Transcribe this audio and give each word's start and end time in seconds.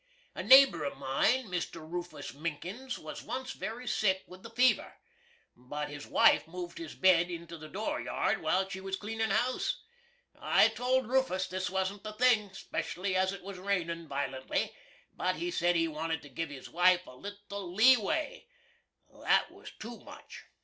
A 0.33 0.41
naber 0.41 0.81
of 0.83 0.97
mine, 0.97 1.47
Mr. 1.47 1.75
Roofus 1.87 2.33
Minkins, 2.33 2.97
was 2.97 3.21
once 3.21 3.51
very 3.53 3.87
sick 3.87 4.23
with 4.25 4.41
the 4.41 4.49
fever, 4.49 4.95
but 5.55 5.89
his 5.89 6.07
wife 6.07 6.47
moved 6.47 6.79
his 6.79 6.95
bed 6.95 7.29
into 7.29 7.55
the 7.55 7.69
door 7.69 8.01
yard 8.01 8.41
while 8.41 8.67
she 8.67 8.81
was 8.81 8.95
cleanin' 8.95 9.29
house. 9.29 9.83
I 10.39 10.69
toald 10.69 11.07
Roofus 11.07 11.47
this 11.47 11.69
wasn't 11.69 12.01
the 12.03 12.13
thing, 12.13 12.51
'specially 12.51 13.15
as 13.15 13.31
it 13.31 13.43
was 13.43 13.59
rainin' 13.59 14.07
vi'lently; 14.09 14.71
but 15.13 15.35
he 15.35 15.51
said 15.51 15.75
he 15.75 15.87
wanted 15.87 16.23
to 16.23 16.29
giv 16.29 16.49
his 16.49 16.67
wife 16.67 17.05
"a 17.05 17.11
little 17.15 17.71
lee 17.71 17.95
way." 17.95 18.47
That 19.11 19.51
was 19.51 19.69
2 19.77 19.99
mutch. 19.99 20.45